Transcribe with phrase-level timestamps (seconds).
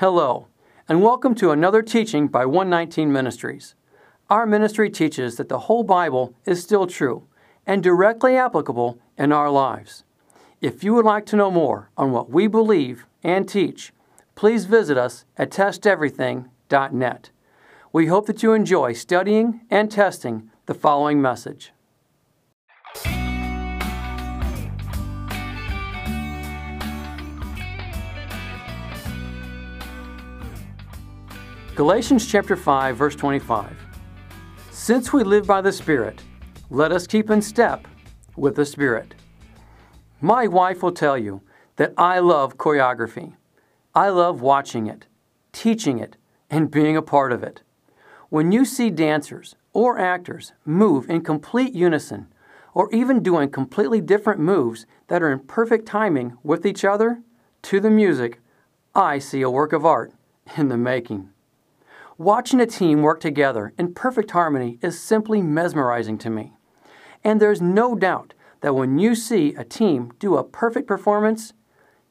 [0.00, 0.46] Hello,
[0.88, 3.74] and welcome to another teaching by 119 Ministries.
[4.30, 7.26] Our ministry teaches that the whole Bible is still true
[7.66, 10.04] and directly applicable in our lives.
[10.62, 13.92] If you would like to know more on what we believe and teach,
[14.36, 17.30] please visit us at testeverything.net.
[17.92, 21.74] We hope that you enjoy studying and testing the following message.
[31.80, 33.74] Galatians chapter 5 verse 25.
[34.70, 36.22] Since we live by the Spirit,
[36.68, 37.88] let us keep in step
[38.36, 39.14] with the Spirit.
[40.20, 41.40] My wife will tell you
[41.76, 43.32] that I love choreography.
[43.94, 45.06] I love watching it,
[45.52, 46.18] teaching it,
[46.50, 47.62] and being a part of it.
[48.28, 52.26] When you see dancers or actors move in complete unison,
[52.74, 57.22] or even doing completely different moves that are in perfect timing with each other
[57.62, 58.38] to the music,
[58.94, 60.12] I see a work of art
[60.58, 61.30] in the making.
[62.20, 66.52] Watching a team work together in perfect harmony is simply mesmerizing to me.
[67.24, 71.54] And there's no doubt that when you see a team do a perfect performance,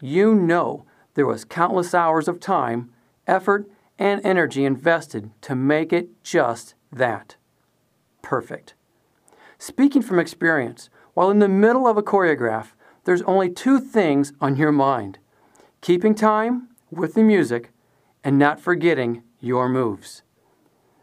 [0.00, 2.90] you know there was countless hours of time,
[3.26, 7.36] effort, and energy invested to make it just that
[8.22, 8.72] perfect.
[9.58, 12.68] Speaking from experience, while in the middle of a choreograph,
[13.04, 15.18] there's only two things on your mind
[15.82, 17.70] keeping time with the music
[18.24, 20.22] and not forgetting your moves.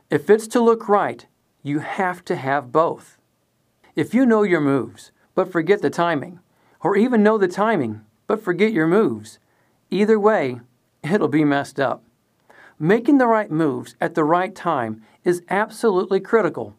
[0.10, 1.26] If it's to look right,
[1.64, 3.18] you have to have both.
[3.96, 6.40] If you know your moves, but forget the timing,
[6.82, 9.40] or even know the timing, but forget your moves,
[9.90, 10.62] either way,
[11.04, 12.04] it'll be messed up.
[12.80, 16.76] Making the right moves at the right time is absolutely critical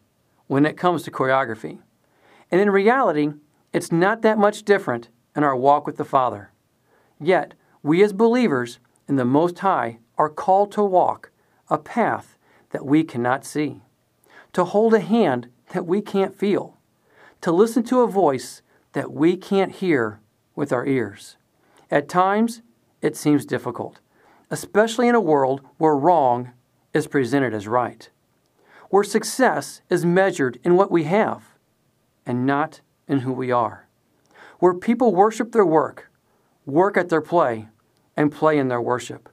[0.47, 1.79] when it comes to choreography.
[2.49, 3.33] And in reality,
[3.73, 6.51] it's not that much different in our walk with the Father.
[7.19, 7.53] Yet,
[7.83, 11.31] we as believers in the Most High are called to walk
[11.69, 12.37] a path
[12.71, 13.81] that we cannot see,
[14.53, 16.77] to hold a hand that we can't feel,
[17.41, 18.61] to listen to a voice
[18.93, 20.19] that we can't hear
[20.55, 21.37] with our ears.
[21.91, 22.61] At times,
[23.01, 23.99] it seems difficult,
[24.49, 26.51] especially in a world where wrong
[26.93, 28.09] is presented as right,
[28.89, 31.43] where success is measured in what we have
[32.25, 33.87] and not in who we are,
[34.59, 36.11] where people worship their work,
[36.65, 37.67] work at their play,
[38.17, 39.29] and play in their worship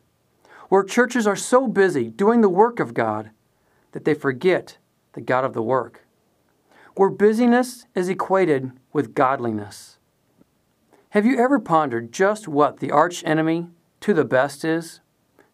[0.69, 3.31] where churches are so busy doing the work of God
[3.93, 4.78] that they forget
[5.12, 6.04] the God of the work,
[6.94, 9.99] where busyness is equated with godliness.
[11.10, 13.69] Have you ever pondered just what the arch enemy
[14.00, 15.00] to the best is?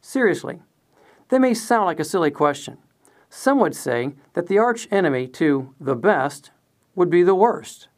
[0.00, 0.61] Seriously,
[1.29, 2.79] that may sound like a silly question.
[3.31, 6.50] Some would say that the arch enemy to the best
[6.94, 7.89] would be the worst.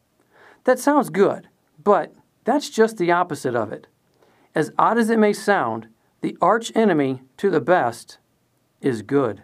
[0.65, 1.49] That sounds good,
[1.83, 3.87] but that's just the opposite of it.
[4.53, 5.87] As odd as it may sound,
[6.25, 8.17] the arch enemy to the best
[8.81, 9.43] is good.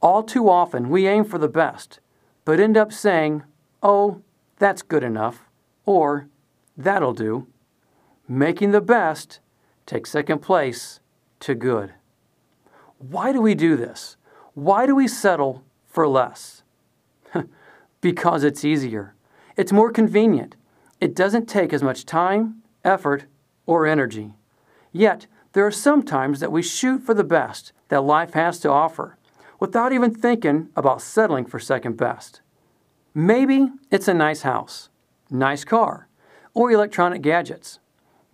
[0.00, 1.98] All too often, we aim for the best,
[2.44, 3.42] but end up saying,
[3.82, 4.22] oh,
[4.60, 5.48] that's good enough,
[5.84, 6.28] or
[6.76, 7.48] that'll do.
[8.28, 9.40] Making the best
[9.84, 11.00] take second place
[11.40, 11.94] to good.
[12.98, 14.16] Why do we do this?
[14.54, 16.62] Why do we settle for less?
[18.00, 19.16] because it's easier.
[19.56, 20.54] It's more convenient.
[21.00, 23.24] It doesn't take as much time, effort,
[23.66, 24.34] or energy.
[24.92, 28.70] Yet, there are some times that we shoot for the best that life has to
[28.70, 29.16] offer
[29.60, 32.40] without even thinking about settling for second best.
[33.14, 34.88] Maybe it's a nice house,
[35.30, 36.08] nice car,
[36.54, 37.78] or electronic gadgets.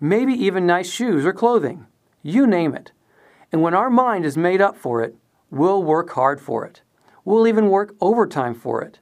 [0.01, 1.87] Maybe even nice shoes or clothing.
[2.23, 2.93] You name it.
[3.51, 5.17] And when our mind is made up for it,
[5.51, 6.83] we'll work hard for it.
[7.25, 9.01] We'll even work overtime for it.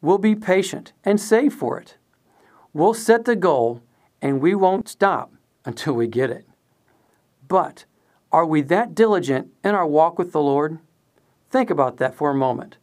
[0.00, 1.96] We'll be patient and save for it.
[2.72, 3.80] We'll set the goal
[4.20, 5.32] and we won't stop
[5.64, 6.46] until we get it.
[7.48, 7.84] But
[8.32, 10.78] are we that diligent in our walk with the Lord?
[11.50, 12.76] Think about that for a moment.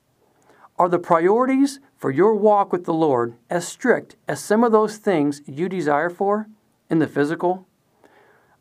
[0.78, 4.98] Are the priorities for your walk with the Lord as strict as some of those
[4.98, 6.48] things you desire for
[6.90, 7.68] in the physical?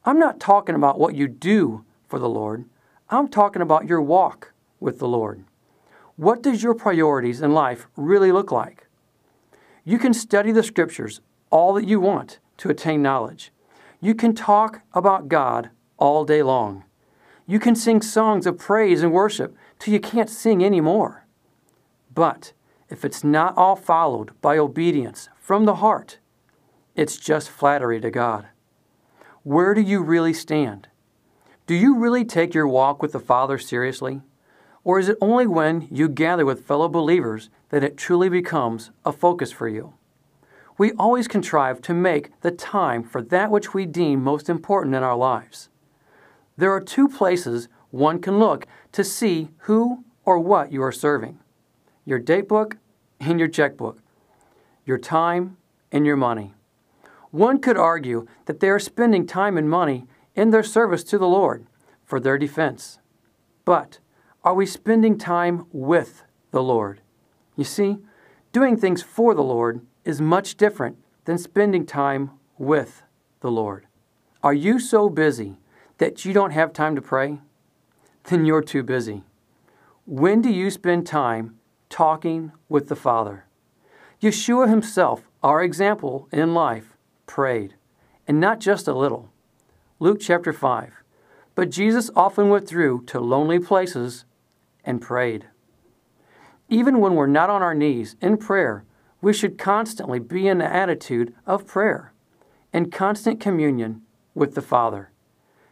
[0.04, 2.64] I'm not talking about what you do for the Lord.
[3.08, 5.44] I'm talking about your walk with the Lord.
[6.16, 8.86] What does your priorities in life really look like?
[9.84, 11.20] You can study the scriptures
[11.50, 13.52] all that you want to attain knowledge.
[14.00, 15.70] You can talk about God
[16.00, 16.84] all day long.
[17.46, 21.26] You can sing songs of praise and worship till you can't sing anymore.
[22.14, 22.52] But
[22.88, 26.18] if it's not all followed by obedience from the heart,
[26.96, 28.48] it's just flattery to God.
[29.42, 30.88] Where do you really stand?
[31.66, 34.22] Do you really take your walk with the Father seriously?
[34.82, 39.12] Or is it only when you gather with fellow believers that it truly becomes a
[39.12, 39.94] focus for you?
[40.78, 45.02] We always contrive to make the time for that which we deem most important in
[45.02, 45.68] our lives.
[46.56, 51.38] There are two places one can look to see who or what you are serving
[52.04, 52.76] your date book
[53.20, 53.98] and your checkbook,
[54.84, 55.56] your time
[55.92, 56.54] and your money.
[57.30, 61.28] One could argue that they are spending time and money in their service to the
[61.28, 61.66] Lord
[62.04, 62.98] for their defense.
[63.64, 63.98] But
[64.42, 67.02] are we spending time with the Lord?
[67.56, 67.98] You see,
[68.52, 70.96] doing things for the Lord is much different
[71.26, 73.02] than spending time with
[73.40, 73.86] the Lord.
[74.42, 75.58] Are you so busy
[76.00, 77.38] that you don't have time to pray?
[78.24, 79.22] Then you're too busy.
[80.06, 81.58] When do you spend time
[81.90, 83.44] talking with the Father?
[84.22, 87.74] Yeshua himself, our example in life, prayed,
[88.26, 89.28] and not just a little.
[89.98, 90.90] Luke chapter 5.
[91.54, 94.24] But Jesus often withdrew to lonely places
[94.82, 95.48] and prayed.
[96.70, 98.84] Even when we're not on our knees in prayer,
[99.20, 102.14] we should constantly be in the attitude of prayer
[102.72, 104.00] and constant communion
[104.34, 105.09] with the Father.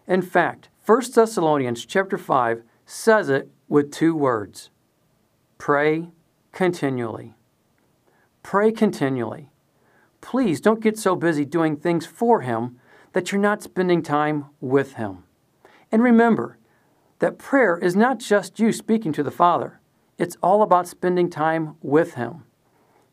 [0.09, 4.71] In fact, 1 Thessalonians chapter 5 says it with two words.
[5.59, 6.09] Pray
[6.51, 7.35] continually.
[8.43, 9.51] Pray continually.
[10.23, 12.81] Please don't get so busy doing things for Him
[13.13, 15.25] that you're not spending time with Him.
[15.93, 16.57] And remember
[17.19, 19.79] that prayer is not just you speaking to the Father,
[20.17, 22.45] it's all about spending time with Him.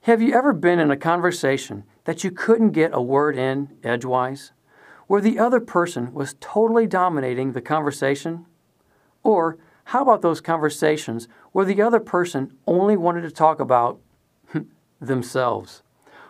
[0.03, 4.53] Have you ever been in a conversation that you couldn't get a word in edgewise,
[5.07, 8.45] where the other person was totally dominating the conversation?
[9.23, 13.99] Or how about those conversations where the other person only wanted to talk about
[14.99, 15.83] themselves?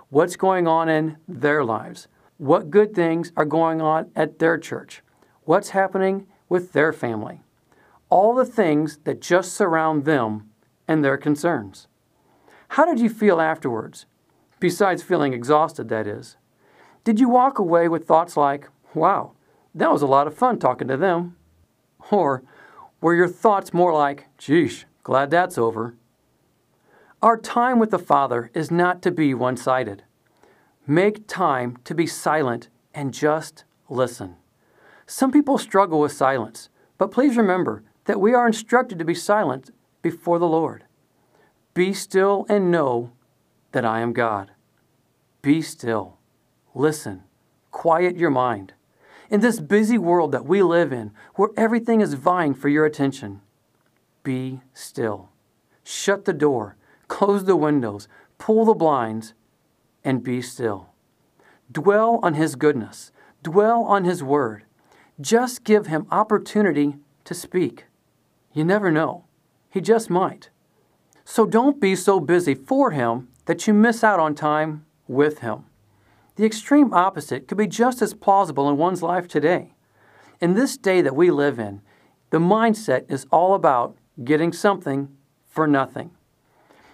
[0.10, 2.08] What's going on in their lives?
[2.38, 5.02] What good things are going on at their church?
[5.44, 7.42] What's happening with their family?
[8.10, 10.50] All the things that just surround them
[10.88, 11.88] and their concerns.
[12.70, 14.06] How did you feel afterwards?
[14.60, 16.38] Besides feeling exhausted, that is.
[17.06, 19.34] Did you walk away with thoughts like, wow,
[19.76, 21.36] that was a lot of fun talking to them?
[22.10, 22.42] Or
[23.00, 25.96] were your thoughts more like, geesh, glad that's over?
[27.22, 30.02] Our time with the Father is not to be one sided.
[30.88, 34.38] Make time to be silent and just listen.
[35.06, 39.70] Some people struggle with silence, but please remember that we are instructed to be silent
[40.02, 40.86] before the Lord.
[41.76, 43.12] Be still and know
[43.74, 44.54] that I am God.
[45.44, 46.15] Be still.
[46.76, 47.24] Listen.
[47.72, 48.74] Quiet your mind.
[49.30, 53.42] In this busy world that we live in, where everything is vying for your attention,
[54.24, 55.30] be still.
[55.84, 56.76] Shut the door,
[57.08, 58.08] close the windows,
[58.38, 59.34] pull the blinds,
[60.04, 60.90] and be still.
[61.72, 63.12] Dwell on His goodness,
[63.42, 64.64] dwell on His word.
[65.20, 67.86] Just give Him opportunity to speak.
[68.54, 69.26] You never know.
[69.70, 70.50] He just might.
[71.24, 75.66] So don't be so busy for Him that you miss out on time with Him.
[76.36, 79.74] The extreme opposite could be just as plausible in one's life today.
[80.42, 81.82] In this day that we live in,
[82.30, 86.12] the mindset is all about getting something for nothing.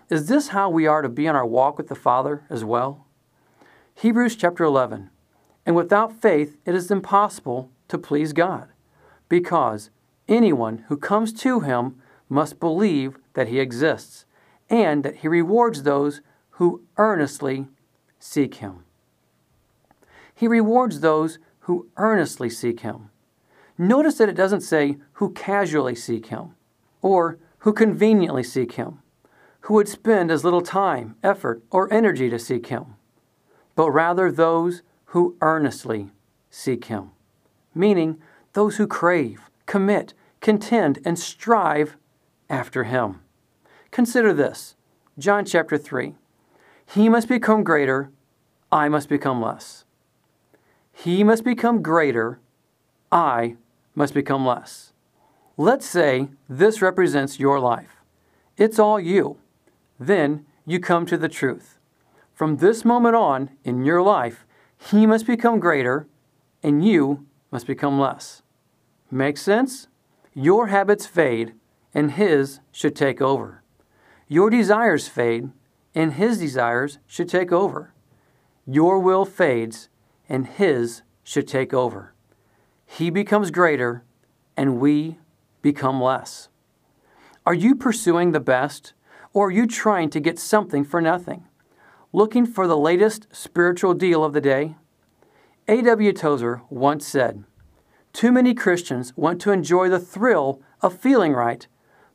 [0.09, 3.07] Is this how we are to be in our walk with the Father as well?
[3.95, 5.09] Hebrews chapter 11.
[5.65, 8.69] And without faith, it is impossible to please God,
[9.29, 9.89] because
[10.27, 12.01] anyone who comes to Him
[12.31, 14.25] must believe that he exists
[14.69, 17.67] and that he rewards those who earnestly
[18.19, 18.85] seek him.
[20.41, 23.11] He rewards those who earnestly seek him.
[23.77, 26.55] Notice that it doesn't say who casually seek him
[27.03, 29.03] or who conveniently seek him,
[29.59, 32.95] who would spend as little time, effort, or energy to seek him,
[33.75, 34.81] but rather those
[35.13, 36.09] who earnestly
[36.49, 37.11] seek him,
[37.75, 38.19] meaning
[38.53, 41.97] those who crave, commit, contend, and strive
[42.49, 43.19] after him.
[43.91, 44.75] Consider this
[45.19, 46.15] John chapter 3.
[46.87, 48.09] He must become greater,
[48.71, 49.85] I must become less.
[51.03, 52.39] He must become greater,
[53.11, 53.57] I
[53.95, 54.93] must become less.
[55.57, 57.97] Let's say this represents your life.
[58.57, 59.37] It's all you.
[59.99, 61.79] Then you come to the truth.
[62.33, 64.45] From this moment on in your life,
[64.77, 66.07] he must become greater
[66.63, 68.43] and you must become less.
[69.09, 69.87] Make sense?
[70.33, 71.53] Your habits fade
[71.93, 73.63] and His should take over.
[74.27, 75.49] Your desires fade,
[75.93, 77.93] and His desires should take over.
[78.65, 79.89] Your will fades,
[80.31, 82.13] and His should take over.
[82.85, 84.05] He becomes greater,
[84.55, 85.17] and we
[85.61, 86.47] become less.
[87.45, 88.93] Are you pursuing the best,
[89.33, 91.43] or are you trying to get something for nothing?
[92.13, 94.75] Looking for the latest spiritual deal of the day?
[95.67, 96.13] A.W.
[96.13, 97.43] Tozer once said,
[98.13, 101.67] Too many Christians want to enjoy the thrill of feeling right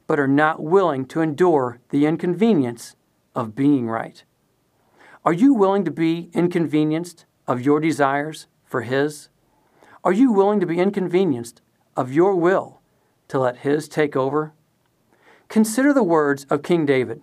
[0.07, 2.97] but are not willing to endure the inconvenience
[3.35, 4.25] of being right.
[5.25, 9.29] Are you willing to be inconvenienced of your desires for His?
[10.05, 11.63] Are you willing to be inconvenienced
[11.97, 12.81] of your will
[13.29, 14.53] to let His take over?
[15.49, 17.23] Consider the words of King David,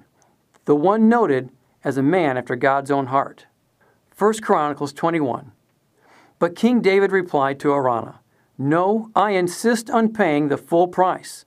[0.65, 1.49] the one noted
[1.83, 3.45] as a man after God's own heart.
[4.17, 5.51] 1 Chronicles 21.
[6.39, 8.19] But King David replied to Araunah,
[8.57, 11.45] No, I insist on paying the full price.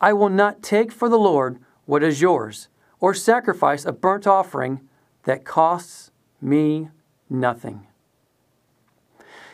[0.00, 2.68] I will not take for the Lord what is yours,
[3.00, 4.80] or sacrifice a burnt offering
[5.24, 6.90] that costs me
[7.28, 7.87] nothing.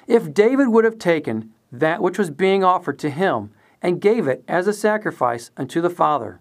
[0.06, 4.44] If David would have taken that which was being offered to him and gave it
[4.46, 6.40] as a sacrifice unto the Father,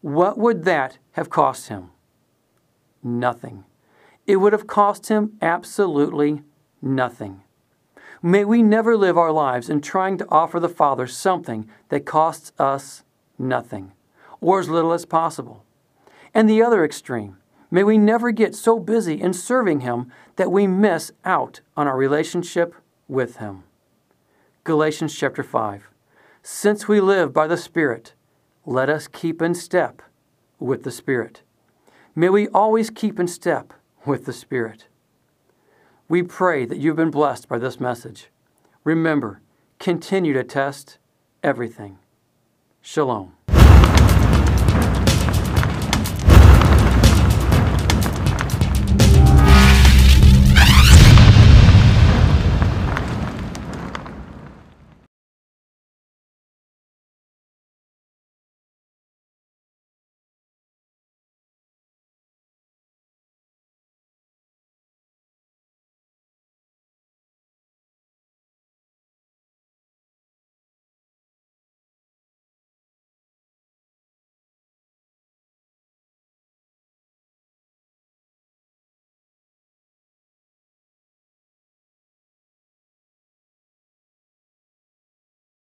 [0.00, 1.90] what would that have cost him?
[3.02, 3.64] Nothing.
[4.26, 6.42] It would have cost him absolutely
[6.80, 7.42] nothing.
[8.22, 12.52] May we never live our lives in trying to offer the Father something that costs
[12.58, 13.02] us
[13.38, 13.92] nothing,
[14.40, 15.64] or as little as possible.
[16.32, 17.36] And the other extreme,
[17.70, 21.96] may we never get so busy in serving Him that we miss out on our
[21.96, 22.74] relationship
[23.08, 23.64] with Him.
[24.64, 25.88] Galatians chapter 5.
[26.42, 28.14] Since we live by the Spirit,
[28.66, 30.02] let us keep in step
[30.58, 31.42] with the Spirit.
[32.14, 33.72] May we always keep in step
[34.06, 34.86] with the Spirit.
[36.08, 38.28] We pray that you've been blessed by this message.
[38.84, 39.40] Remember,
[39.78, 40.98] continue to test
[41.42, 41.98] everything.
[42.80, 43.32] Shalom.